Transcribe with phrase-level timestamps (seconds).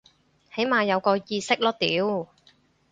[0.55, 2.27] 起碼有個意識囉屌